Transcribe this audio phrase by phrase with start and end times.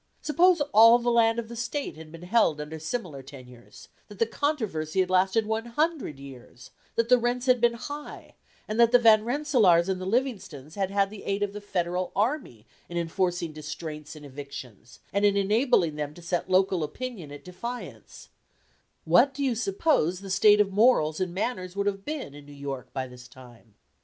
[0.23, 4.25] Suppose all the land of the State had been held under similar tenures; that the
[4.25, 8.33] controversy had lasted one hundred years; that the rents had been high;
[8.67, 12.11] and that the Van Rensselaers and the Livingstons had had the aid of the Federal
[12.15, 17.45] army in enforcing distraints and evictions, and in enabling them to set local opinion at
[17.45, 18.29] defiance,
[19.05, 22.53] what do you suppose the state of morals and manners would have been in New
[22.53, 23.75] York by this time?